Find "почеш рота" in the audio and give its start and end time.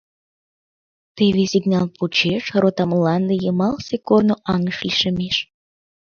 1.97-2.83